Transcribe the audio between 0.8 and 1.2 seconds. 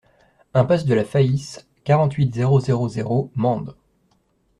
de la